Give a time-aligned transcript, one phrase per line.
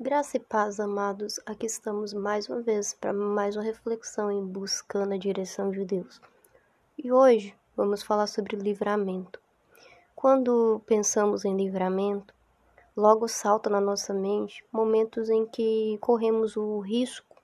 [0.00, 1.38] Graça e paz, amados.
[1.46, 6.20] Aqui estamos mais uma vez para mais uma reflexão em buscando a direção de Deus.
[6.98, 9.40] E hoje vamos falar sobre livramento.
[10.16, 12.34] Quando pensamos em livramento,
[12.96, 17.40] logo salta na nossa mente momentos em que corremos o risco,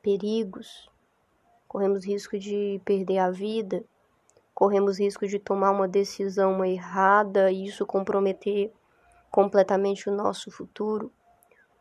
[0.00, 0.88] perigos,
[1.68, 3.84] corremos risco de perder a vida,
[4.54, 8.72] corremos risco de tomar uma decisão errada e isso comprometer
[9.30, 11.12] completamente o nosso futuro,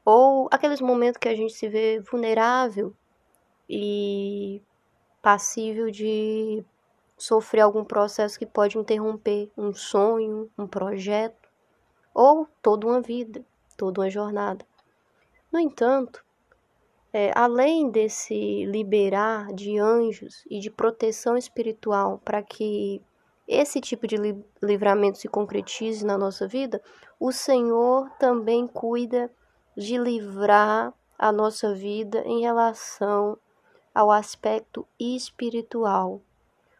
[0.05, 2.95] ou aqueles momentos que a gente se vê vulnerável
[3.69, 4.61] e
[5.21, 6.63] passível de
[7.17, 11.49] sofrer algum processo que pode interromper um sonho, um projeto,
[12.13, 13.45] ou toda uma vida,
[13.77, 14.65] toda uma jornada.
[15.51, 16.23] No entanto,
[17.11, 23.01] é, além desse liberar de anjos e de proteção espiritual para que
[23.49, 24.15] esse tipo de
[24.61, 26.79] livramento se concretize na nossa vida,
[27.19, 29.31] o Senhor também cuida
[29.75, 33.39] de livrar a nossa vida em relação
[33.93, 36.21] ao aspecto espiritual,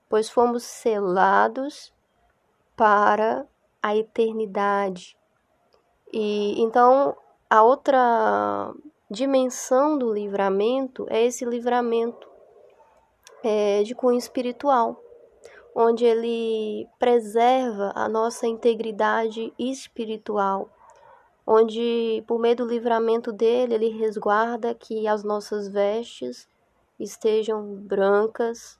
[0.07, 1.91] pois fomos selados
[2.77, 3.47] para
[3.81, 5.17] a eternidade.
[6.13, 7.17] E então
[7.49, 8.71] a outra
[9.09, 12.29] dimensão do livramento é esse livramento
[13.43, 15.08] é, de cunho espiritual
[15.81, 20.69] onde ele preserva a nossa integridade espiritual,
[21.47, 26.49] onde por meio do livramento dele ele resguarda que as nossas vestes
[26.99, 28.77] estejam brancas,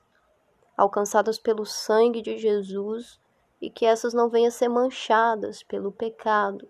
[0.76, 3.18] alcançadas pelo sangue de Jesus
[3.62, 6.68] e que essas não venham a ser manchadas pelo pecado.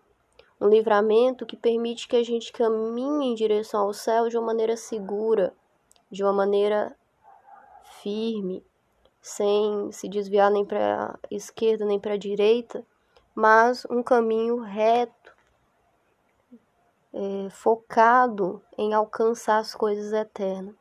[0.61, 4.77] Um livramento que permite que a gente caminhe em direção ao céu de uma maneira
[4.77, 5.53] segura,
[6.08, 6.97] de uma maneira
[8.01, 8.64] firme,
[9.20, 12.84] sem se desviar nem para a esquerda nem para a direita,
[13.34, 15.34] mas um caminho reto,
[17.12, 20.74] é, focado em alcançar as coisas eternas.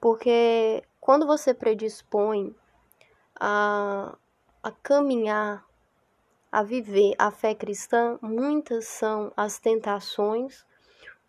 [0.00, 2.54] Porque quando você predispõe
[3.38, 4.16] a,
[4.62, 5.64] a caminhar,
[6.50, 10.64] a viver a fé cristã, muitas são as tentações,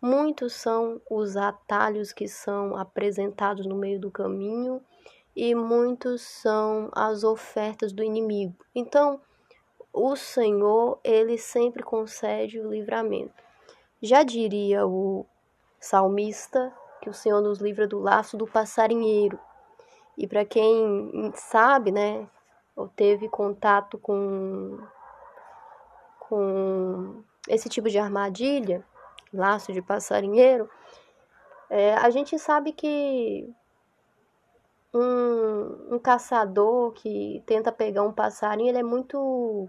[0.00, 4.82] muitos são os atalhos que são apresentados no meio do caminho
[5.38, 8.56] e muitos são as ofertas do inimigo.
[8.74, 9.20] Então,
[9.92, 13.40] o Senhor, ele sempre concede o livramento.
[14.02, 15.24] Já diria o
[15.78, 19.38] salmista que o Senhor nos livra do laço do passarinheiro.
[20.16, 22.28] E para quem sabe, né,
[22.74, 24.76] ou teve contato com
[26.18, 28.84] com esse tipo de armadilha,
[29.32, 30.68] laço de passarinheiro,
[31.70, 33.48] é, a gente sabe que
[34.92, 39.68] um, um caçador que tenta pegar um passarinho, ele é muito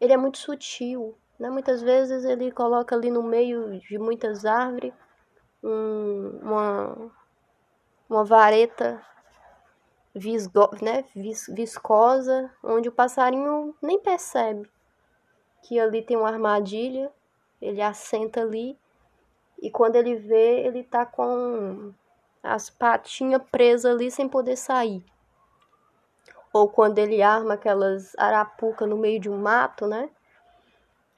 [0.00, 1.50] ele é muito sutil, né?
[1.50, 4.92] Muitas vezes ele coloca ali no meio de muitas árvores
[5.62, 7.12] um, uma
[8.08, 9.00] uma vareta
[10.14, 11.04] visgo, né?
[11.14, 14.68] Vis, viscosa, onde o passarinho nem percebe
[15.62, 17.12] que ali tem uma armadilha,
[17.60, 18.78] ele assenta ali
[19.60, 21.92] e quando ele vê, ele tá com
[22.42, 25.04] as patinhas presas ali sem poder sair.
[26.52, 30.10] Ou quando ele arma aquelas arapuca no meio de um mato, né?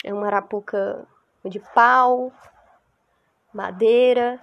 [0.05, 1.07] É uma arapuca
[1.45, 2.33] de pau,
[3.53, 4.41] madeira,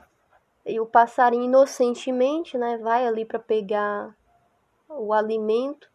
[0.65, 4.15] e o passarinho inocentemente, né, vai ali para pegar
[4.87, 5.89] o alimento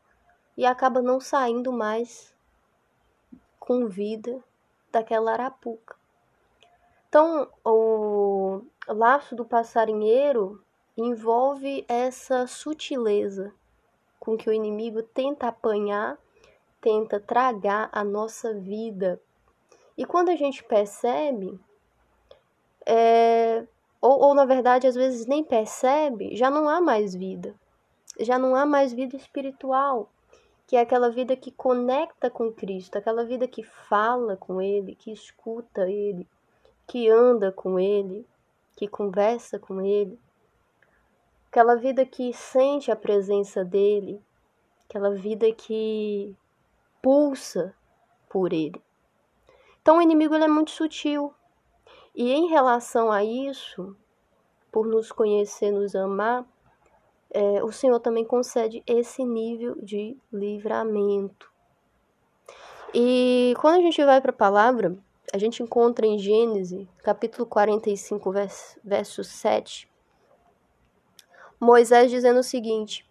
[0.57, 2.35] e acaba não saindo mais
[3.59, 4.43] com vida
[4.91, 5.97] daquela arapuca.
[7.09, 10.64] Então, o laço do passarinheiro
[10.97, 13.53] envolve essa sutileza
[14.21, 16.17] com que o inimigo tenta apanhar,
[16.81, 19.21] tenta tragar a nossa vida.
[19.99, 21.59] E quando a gente percebe,
[22.87, 23.65] é,
[24.01, 27.55] ou, ou na verdade às vezes nem percebe, já não há mais vida.
[28.19, 30.09] Já não há mais vida espiritual,
[30.67, 35.13] que é aquela vida que conecta com Cristo, aquela vida que fala com Ele, que
[35.13, 36.27] escuta Ele,
[36.87, 38.25] que anda com Ele,
[38.77, 40.19] que conversa com Ele
[41.55, 44.21] aquela vida que sente a presença dele,
[44.89, 46.37] aquela vida que
[47.01, 47.73] pulsa
[48.29, 48.83] por ele.
[49.81, 51.33] Então o inimigo ele é muito sutil.
[52.13, 53.97] E em relação a isso,
[54.73, 56.45] por nos conhecer, nos amar,
[57.31, 61.49] é, o Senhor também concede esse nível de livramento.
[62.93, 64.99] E quando a gente vai para a palavra,
[65.33, 69.89] a gente encontra em Gênesis, capítulo 45, verso, verso 7,
[71.61, 73.09] Moisés dizendo o seguinte: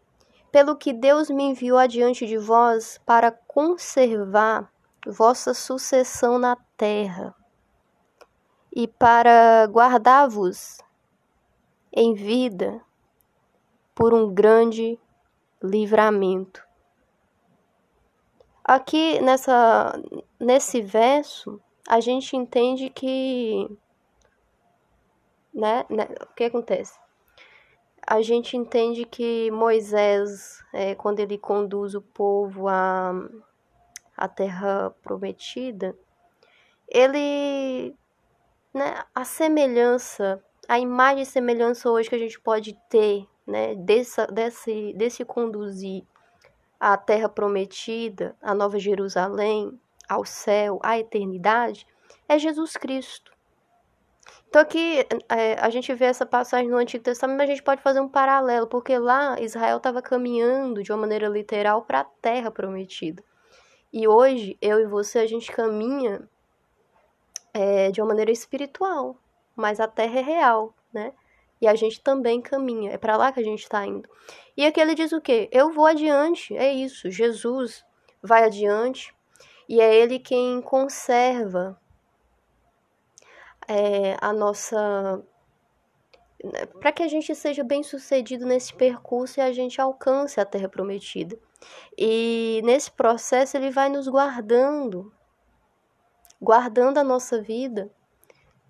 [0.52, 4.72] Pelo que Deus me enviou adiante de vós para conservar
[5.06, 7.36] vossa sucessão na terra.
[8.76, 10.80] e para guardar-vos
[11.92, 12.82] em vida
[13.94, 15.00] por um grande
[15.62, 16.66] livramento.
[18.64, 19.94] Aqui nessa
[20.40, 23.70] nesse verso, a gente entende que
[25.54, 26.98] né, né o que acontece?
[28.06, 33.14] A gente entende que Moisés, é, quando ele conduz o povo à,
[34.18, 35.96] à terra prometida,
[36.88, 37.96] ele,
[38.74, 44.28] né, a semelhança, a imagem e semelhança hoje que a gente pode ter, né, dessa,
[44.28, 46.04] desse, desse conduzir
[46.80, 49.80] à terra prometida, à Nova Jerusalém,
[50.10, 51.88] ao céu, à eternidade,
[52.28, 53.33] é Jesus Cristo.
[54.54, 57.82] Então aqui é, a gente vê essa passagem no Antigo Testamento, mas a gente pode
[57.82, 62.52] fazer um paralelo, porque lá Israel estava caminhando de uma maneira literal para a terra
[62.52, 63.24] prometida.
[63.92, 66.30] E hoje, eu e você, a gente caminha
[67.52, 69.18] é, de uma maneira espiritual,
[69.56, 71.14] mas a terra é real, né?
[71.60, 74.08] E a gente também caminha, é para lá que a gente está indo.
[74.56, 75.50] E aqui ele diz o quê?
[75.52, 77.10] Eu vou adiante, é isso.
[77.10, 77.84] Jesus
[78.22, 79.16] vai adiante
[79.68, 81.76] e é ele quem conserva
[83.68, 85.24] é, a nossa.
[86.44, 90.46] Né, para que a gente seja bem sucedido nesse percurso e a gente alcance a
[90.46, 91.38] terra prometida.
[91.98, 95.14] E nesse processo ele vai nos guardando,
[96.42, 97.90] guardando a nossa vida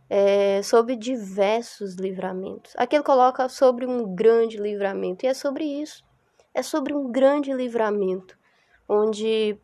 [0.09, 2.73] é, sobre diversos livramentos.
[2.77, 6.03] Aqui ele coloca sobre um grande livramento, e é sobre isso.
[6.53, 8.37] É sobre um grande livramento,
[8.87, 9.57] onde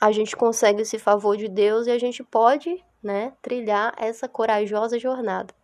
[0.00, 4.98] a gente consegue esse favor de Deus e a gente pode né, trilhar essa corajosa
[4.98, 5.54] jornada.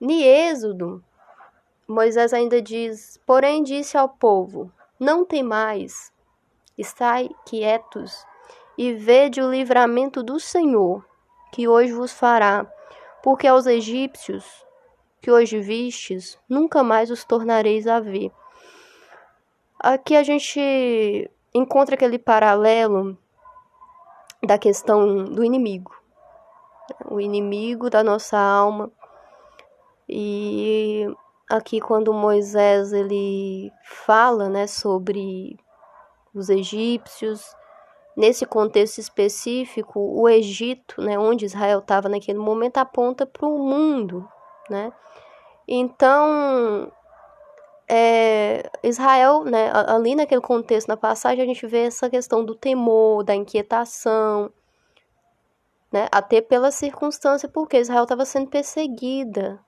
[0.00, 1.02] Em Êxodo,
[1.86, 6.12] Moisés ainda diz: Porém, disse ao povo: Não tem mais,
[6.76, 8.26] estai quietos
[8.76, 11.04] e vede o livramento do Senhor,
[11.52, 12.66] que hoje vos fará
[13.22, 14.44] porque aos egípcios
[15.22, 18.30] que hoje vistes, nunca mais os tornareis a ver.
[19.80, 23.16] Aqui a gente encontra aquele paralelo
[24.46, 25.96] da questão do inimigo,
[27.10, 28.90] o inimigo da nossa alma.
[30.08, 31.06] E
[31.50, 35.58] aqui quando Moisés ele fala, né, sobre
[36.34, 37.54] os egípcios,
[38.16, 44.28] Nesse contexto específico, o Egito, né, onde Israel estava naquele momento, aponta para o mundo,
[44.70, 44.92] né?
[45.66, 46.92] Então,
[47.88, 53.24] é, Israel, né, ali naquele contexto, na passagem, a gente vê essa questão do temor,
[53.24, 54.52] da inquietação,
[55.94, 59.60] né, até pela circunstância, porque Israel estava sendo perseguida.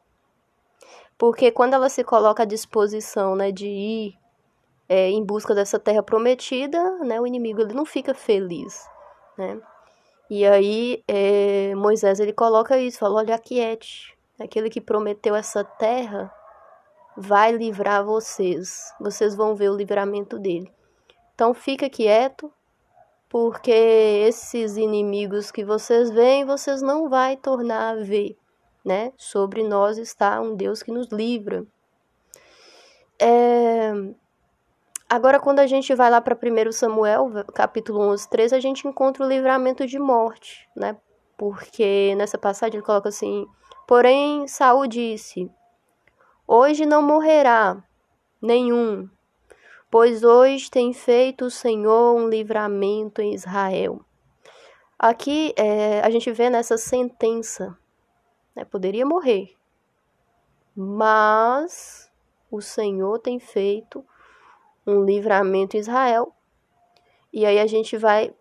[1.17, 4.19] Porque quando ela se coloca à disposição né, de ir
[4.89, 8.85] é, em busca dessa terra prometida, né, o inimigo ele não fica feliz,
[9.39, 9.61] né?
[10.29, 16.29] E aí é, Moisés ele coloca isso, fala, olha, aquiete, aquele que prometeu essa terra
[17.17, 20.75] vai livrar vocês, vocês vão ver o livramento dele.
[21.37, 22.53] Então fica quieto,
[23.29, 28.37] porque esses inimigos que vocês veem, vocês não vai tornar a ver,
[28.85, 29.13] né?
[29.17, 31.67] Sobre nós está um Deus que nos livra.
[33.21, 33.93] É,
[35.09, 39.25] Agora, quando a gente vai lá para 1 Samuel, capítulo 11, 13, a gente encontra
[39.25, 40.97] o livramento de morte, né?
[41.37, 43.47] Porque nessa passagem ele coloca assim:
[43.87, 45.49] Porém, Saul disse:
[46.45, 47.81] Hoje não morrerá
[48.43, 49.09] nenhum,
[49.91, 54.01] pois hoje tem feito o Senhor um livramento em Israel.
[54.99, 57.77] Aqui é, a gente vê nessa sentença,
[58.55, 58.65] né?
[58.65, 59.55] Poderia morrer,
[60.75, 62.11] mas
[62.51, 64.05] o Senhor tem feito
[64.87, 66.33] um livramento em Israel.
[67.33, 68.35] E aí a gente vai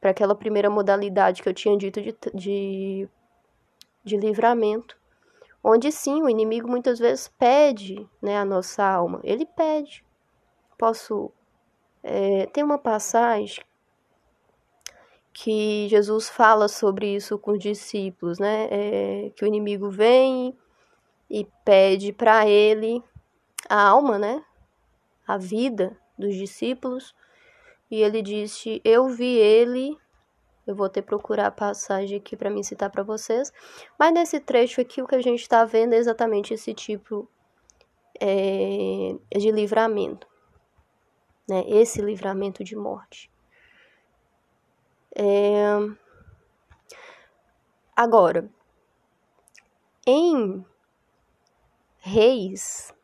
[0.00, 3.08] para aquela primeira modalidade que eu tinha dito de, de,
[4.02, 4.96] de livramento,
[5.62, 9.20] onde sim o inimigo muitas vezes pede né, a nossa alma.
[9.22, 10.04] Ele pede.
[10.80, 11.30] Posso.
[12.02, 13.62] É, tem uma passagem
[15.32, 18.68] que Jesus fala sobre isso com os discípulos, né?
[18.70, 20.56] É, que o inimigo vem
[21.28, 23.02] e pede para ele
[23.68, 24.42] a alma, né?
[25.30, 27.14] a vida dos discípulos,
[27.90, 29.96] e ele disse: Eu vi ele.
[30.66, 33.52] Eu vou ter que procurar a passagem aqui para me citar para vocês,
[33.98, 37.28] mas nesse trecho aqui o que a gente está vendo é exatamente esse tipo
[38.20, 40.28] é, de livramento,
[41.48, 41.64] né?
[41.66, 43.30] Esse livramento de morte.
[45.16, 45.76] É...
[47.96, 48.48] Agora,
[50.06, 50.64] em
[51.98, 52.94] Reis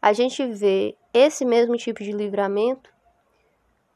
[0.00, 2.90] a gente vê esse mesmo tipo de livramento,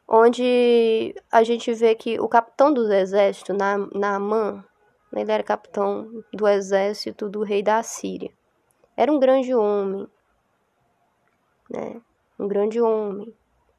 [0.07, 4.65] onde a gente vê que o capitão do exército, Naaman,
[5.13, 8.33] Ele era capitão do exército do rei da Síria.
[8.97, 10.07] Era um grande homem,
[11.71, 12.01] né?
[12.39, 13.35] Um grande homem.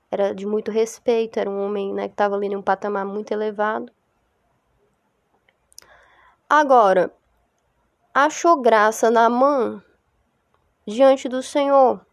[0.10, 3.32] Era de muito respeito, era um homem né, que estava ali em um patamar muito
[3.32, 3.92] elevado.
[6.48, 7.12] Agora,
[8.14, 9.82] achou graça na mão
[10.86, 12.06] diante do Senhor.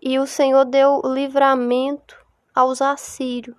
[0.00, 2.16] E o Senhor deu livramento
[2.54, 3.56] aos assírios.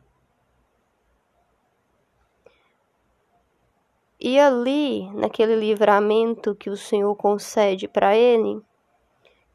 [4.19, 8.59] E ali, naquele livramento que o Senhor concede para ele,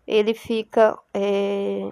[0.07, 1.91] ele fica, é,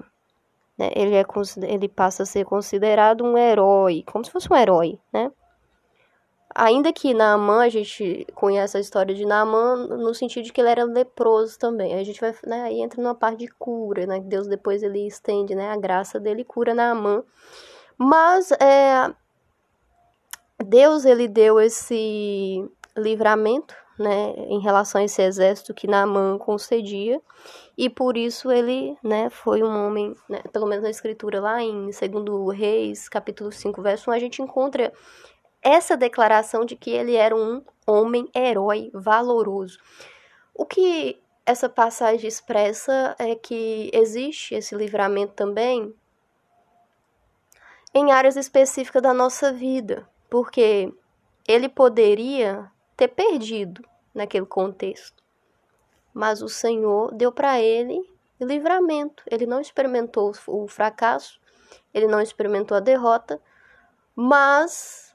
[0.77, 1.25] né, ele, é,
[1.63, 5.31] ele passa a ser considerado um herói, como se fosse um herói, né?
[6.53, 10.69] Ainda que Naamã, a gente conhece a história de Naamã no sentido de que ele
[10.69, 11.95] era leproso também.
[11.95, 14.19] A gente vai, né, aí entra numa parte de cura, né?
[14.21, 17.23] Deus depois ele estende, né, a graça dele cura Naamã.
[17.97, 19.15] Mas é,
[20.65, 27.21] Deus ele deu esse livramento, né, em relação a esse exército que Naamã concedia,
[27.77, 31.91] e por isso ele, né, foi um homem, né, pelo menos na escritura lá em
[31.91, 34.91] 2 Reis, capítulo 5, verso 1, a gente encontra
[35.63, 39.79] essa declaração de que ele era um homem herói valoroso.
[40.55, 45.95] O que essa passagem expressa é que existe esse livramento também
[47.93, 50.91] em áreas específicas da nossa vida, porque
[51.47, 55.23] ele poderia ter perdido naquele contexto,
[56.13, 58.03] mas o Senhor deu para ele
[58.41, 59.23] livramento.
[59.31, 61.41] Ele não experimentou o fracasso,
[61.93, 63.41] ele não experimentou a derrota,
[64.15, 65.15] mas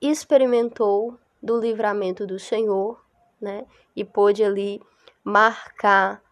[0.00, 3.02] experimentou do livramento do Senhor,
[3.40, 3.66] né?
[3.94, 4.80] E pôde ali
[5.24, 6.22] marcar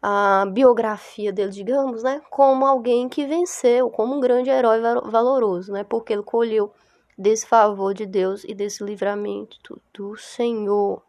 [0.00, 2.20] a biografia dele, digamos, né?
[2.30, 5.84] Como alguém que venceu, como um grande herói valoroso, né?
[5.84, 6.72] Porque ele colheu
[7.16, 11.02] desse favor de Deus e desse livramento do Senhor.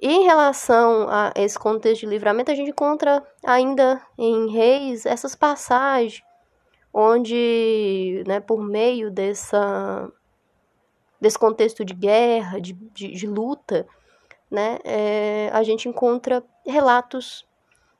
[0.00, 5.34] E em relação a esse contexto de livramento, a gente encontra ainda em Reis essas
[5.34, 6.22] passagens
[6.92, 10.10] onde, né, por meio dessa
[11.20, 13.86] desse contexto de guerra, de, de, de luta,
[14.50, 17.46] né, é, a gente encontra relatos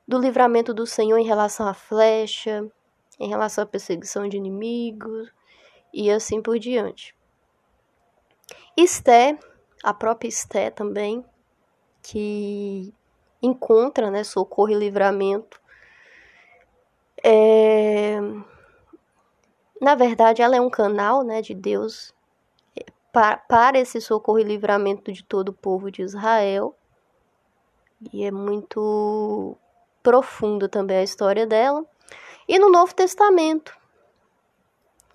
[0.06, 2.68] do livramento do Senhor em relação à flecha,
[3.20, 5.32] em relação à perseguição de inimigos
[5.94, 7.14] e assim por diante.
[8.82, 9.38] Esté,
[9.82, 11.24] a própria Esté também,
[12.02, 12.92] que
[13.40, 15.60] encontra né, socorro e livramento.
[17.22, 18.18] É...
[19.80, 22.14] Na verdade, ela é um canal né, de Deus
[23.12, 26.74] para, para esse socorro e livramento de todo o povo de Israel.
[28.12, 29.56] E é muito
[30.02, 31.84] profundo também a história dela.
[32.48, 33.76] E no Novo Testamento,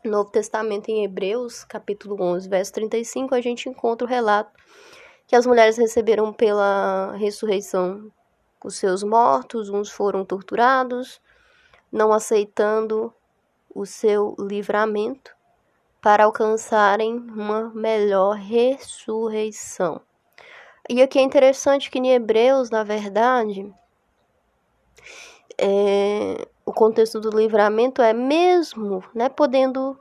[0.04, 4.52] Novo Testamento em Hebreus, capítulo 11, verso 35, a gente encontra o relato
[5.26, 8.12] que as mulheres receberam pela ressurreição
[8.64, 11.22] os seus mortos, uns foram torturados,
[11.92, 13.14] não aceitando
[13.74, 15.36] o seu livramento,
[16.02, 20.02] para alcançarem uma melhor ressurreição.
[20.90, 23.74] E aqui é interessante que em Hebreus, na verdade,
[25.58, 29.98] é, o contexto do livramento é mesmo, né, podendo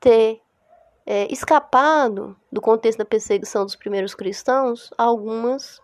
[0.00, 0.42] ter
[1.06, 5.80] é, escapado do contexto da perseguição dos primeiros cristãos, algumas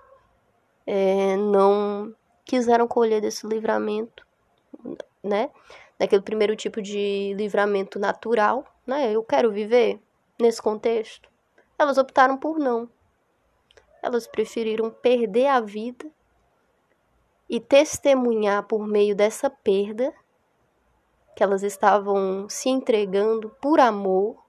[0.84, 2.12] é, não
[2.44, 4.26] quiseram colher desse livramento,
[5.22, 5.50] né,
[6.00, 9.12] daquele primeiro tipo de livramento natural, né?
[9.12, 10.00] Eu quero viver
[10.36, 11.30] nesse contexto.
[11.78, 12.88] Elas optaram por não.
[14.02, 16.10] Elas preferiram perder a vida
[17.48, 20.12] e testemunhar por meio dessa perda
[21.34, 24.42] que elas estavam se entregando por amor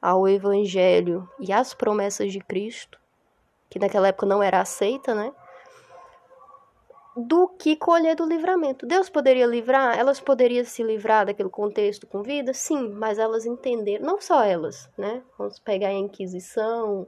[0.00, 2.98] ao evangelho e às promessas de Cristo,
[3.68, 5.32] que naquela época não era aceita, né?
[7.16, 8.86] do que colher do livramento.
[8.86, 12.52] Deus poderia livrar, elas poderiam se livrar daquele contexto com vida?
[12.52, 15.22] Sim, mas elas entenderam, não só elas, né?
[15.38, 17.06] Vamos pegar a Inquisição.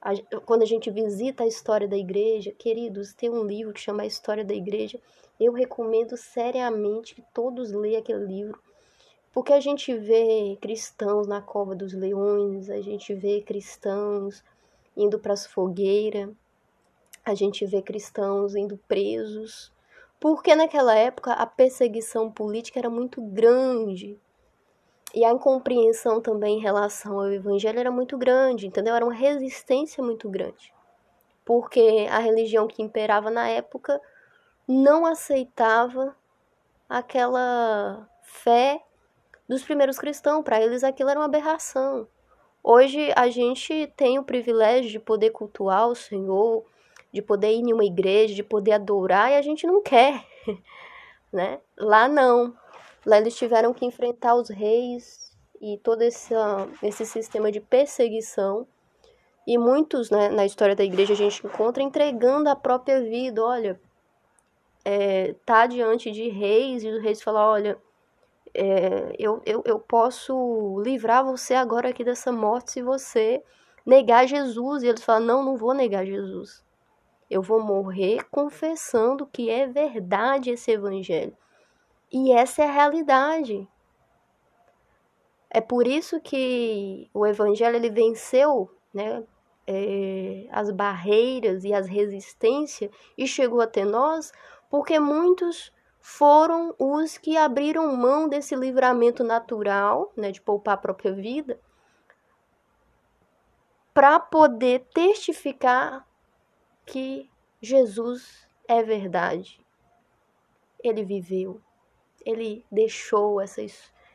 [0.00, 0.12] A,
[0.46, 4.06] quando a gente visita a história da igreja, queridos, tem um livro que chama A
[4.06, 4.98] História da Igreja.
[5.38, 8.60] Eu recomendo seriamente que todos leiam aquele livro,
[9.32, 14.42] porque a gente vê cristãos na cova dos leões, a gente vê cristãos
[14.96, 16.30] indo para as fogueiras
[17.28, 19.70] a gente vê cristãos indo presos,
[20.18, 24.18] porque naquela época a perseguição política era muito grande.
[25.14, 28.94] E a incompreensão também em relação ao evangelho era muito grande, entendeu?
[28.94, 30.72] Era uma resistência muito grande.
[31.44, 34.00] Porque a religião que imperava na época
[34.68, 36.14] não aceitava
[36.86, 38.82] aquela fé
[39.48, 40.44] dos primeiros cristãos.
[40.44, 42.06] Para eles aquilo era uma aberração.
[42.62, 46.64] Hoje a gente tem o privilégio de poder cultuar o Senhor,
[47.10, 50.22] de poder ir em uma igreja, de poder adorar, e a gente não quer,
[51.32, 51.60] né?
[51.78, 52.54] Lá não.
[53.06, 56.34] Lá eles tiveram que enfrentar os reis e todo esse,
[56.82, 58.66] esse sistema de perseguição.
[59.46, 63.42] E muitos, né, na história da igreja, a gente encontra entregando a própria vida.
[63.42, 63.80] Olha,
[64.90, 67.78] é, tá diante de reis e os reis falam: olha,
[68.54, 73.44] é, eu, eu, eu posso livrar você agora aqui dessa morte se você
[73.84, 74.82] negar Jesus.
[74.82, 76.64] E eles falam: não, não vou negar Jesus.
[77.28, 81.36] Eu vou morrer confessando que é verdade esse evangelho.
[82.10, 83.68] E essa é a realidade.
[85.50, 89.22] É por isso que o evangelho ele venceu né,
[89.66, 94.32] é, as barreiras e as resistências e chegou até nós,
[94.70, 101.12] porque muitos foram os que abriram mão desse livramento natural, né, de poupar a própria
[101.12, 101.60] vida,
[103.92, 106.06] para poder testificar
[106.86, 107.28] que
[107.60, 109.60] Jesus é verdade.
[110.82, 111.60] Ele viveu,
[112.24, 113.60] ele deixou essa,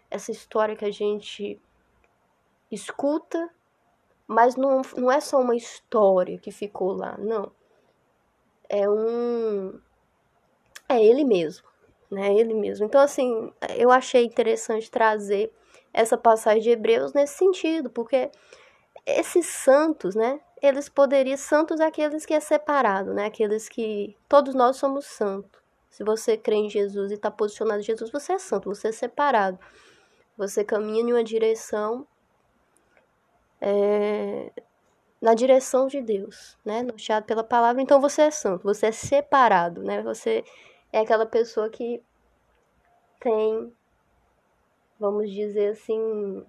[0.09, 1.61] essa história que a gente
[2.71, 3.49] escuta,
[4.25, 7.51] mas não, não é só uma história que ficou lá, não.
[8.69, 9.79] É um.
[10.87, 11.67] É ele mesmo,
[12.11, 12.33] né?
[12.33, 12.85] Ele mesmo.
[12.85, 15.51] Então, assim, eu achei interessante trazer
[15.93, 18.31] essa passagem de Hebreus nesse sentido, porque
[19.05, 20.39] esses santos, né?
[20.61, 23.25] Eles poderiam, santos é aqueles que é separado, né?
[23.25, 25.61] Aqueles que todos nós somos santos.
[25.89, 28.91] Se você crê em Jesus e está posicionado em Jesus, você é santo, você é
[28.91, 29.59] separado.
[30.37, 32.07] Você caminha em uma direção
[33.61, 34.51] é,
[35.21, 36.83] na direção de Deus, né?
[36.83, 40.01] Norteado pela palavra, então você é santo, você é separado, né?
[40.01, 40.43] Você
[40.93, 42.01] é aquela pessoa que
[43.19, 43.75] tem,
[44.99, 46.45] vamos dizer assim,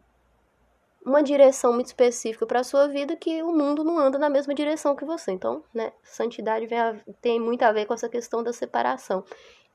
[1.05, 4.55] uma direção muito específica para a sua vida que o mundo não anda na mesma
[4.55, 5.33] direção que você.
[5.33, 9.25] Então, né, santidade a, tem muito a ver com essa questão da separação.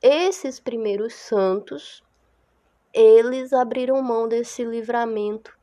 [0.01, 2.03] Esses primeiros santos,
[2.93, 5.58] eles abriram mão desse livramento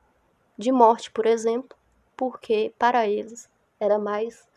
[0.58, 1.78] de morte, por exemplo,
[2.16, 4.48] porque para eles era mais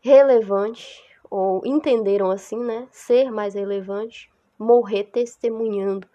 [0.00, 1.02] relevante,
[1.36, 6.08] ou entenderam assim, né, ser mais relevante, morrer testemunhando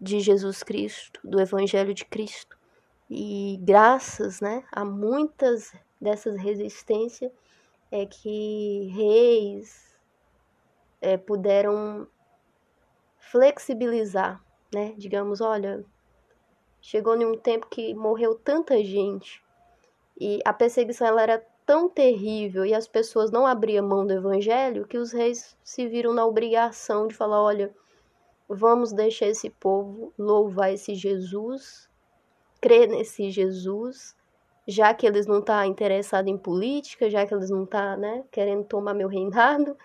[0.00, 2.56] de Jesus Cristo, do Evangelho de Cristo
[3.10, 7.32] e graças né, a muitas dessas resistências
[7.90, 9.98] é que reis
[11.00, 12.06] é, puderam
[13.18, 14.40] flexibilizar,
[14.72, 14.94] né?
[14.96, 15.84] Digamos, olha,
[16.80, 19.42] chegou em um tempo que morreu tanta gente
[20.20, 24.86] e a perseguição ela era tão terrível e as pessoas não abriam mão do evangelho
[24.86, 27.74] que os reis se viram na obrigação de falar, olha,
[28.48, 31.88] vamos deixar esse povo louvar esse Jesus
[32.62, 34.16] crer nesse Jesus,
[34.68, 37.96] já que eles não estão tá interessados em política, já que eles não estão tá,
[37.96, 39.76] né, querendo tomar meu reinado,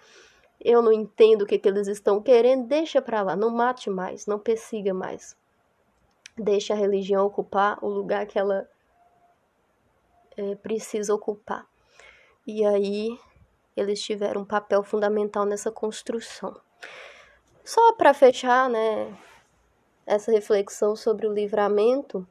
[0.63, 4.27] eu não entendo o que, que eles estão querendo, deixa para lá, não mate mais,
[4.27, 5.35] não persiga mais.
[6.37, 8.69] Deixa a religião ocupar o lugar que ela
[10.37, 11.67] é, precisa ocupar.
[12.45, 13.19] E aí
[13.75, 16.55] eles tiveram um papel fundamental nessa construção.
[17.63, 19.17] Só para fechar, né,
[20.05, 22.25] essa reflexão sobre o livramento,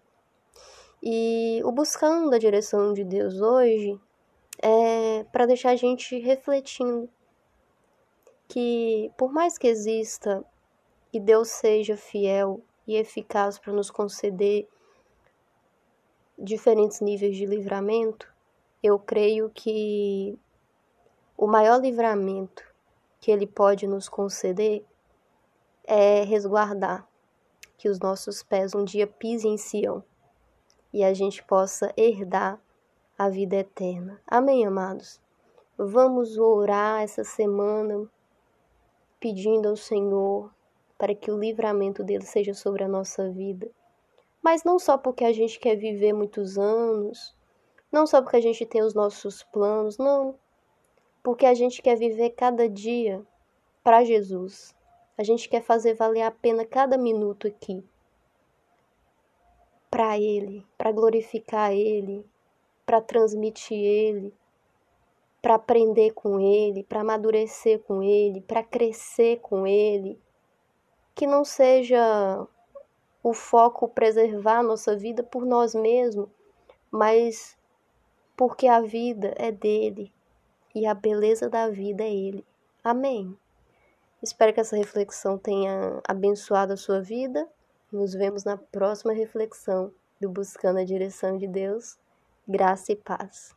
[1.03, 4.01] e o buscando a direção de Deus hoje
[4.63, 7.09] é para deixar a gente refletindo
[8.49, 10.43] que, por mais que exista
[11.13, 14.67] e Deus seja fiel e eficaz para nos conceder
[16.39, 18.33] diferentes níveis de livramento,
[18.83, 20.39] eu creio que
[21.37, 22.65] o maior livramento
[23.21, 24.85] que Ele pode nos conceder
[25.85, 27.09] é resguardar
[27.79, 30.03] que os nossos pés um dia pisem em Sião
[30.93, 32.61] e a gente possa herdar
[33.19, 34.21] a vida eterna.
[34.27, 35.21] Amém, amados?
[35.77, 38.09] Vamos orar essa semana
[39.21, 40.51] pedindo ao Senhor
[40.99, 43.71] para que o livramento dele seja sobre a nossa vida.
[44.47, 47.35] Mas não só porque a gente quer viver muitos anos,
[47.91, 50.39] não só porque a gente tem os nossos planos, não.
[51.21, 53.27] Porque a gente quer viver cada dia
[53.83, 54.73] para Jesus.
[55.19, 57.83] A gente quer fazer valer a pena cada minuto aqui
[59.91, 62.25] para Ele, para glorificar Ele,
[62.87, 64.33] para transmitir Ele,
[65.43, 70.17] para aprender com Ele, para amadurecer com Ele, para crescer com Ele.
[71.17, 72.47] Que não seja
[73.27, 76.29] o foco preservar nossa vida por nós mesmos,
[76.93, 77.59] mas
[78.37, 80.13] porque a vida é dele
[80.73, 82.47] e a beleza da vida é Ele.
[82.85, 83.37] Amém.
[84.23, 87.49] Espero que essa reflexão tenha abençoado a sua vida
[87.91, 89.93] nos vemos na próxima reflexão.
[90.21, 91.99] do Buscando a Direção de Deus,
[92.47, 93.56] graça e paz.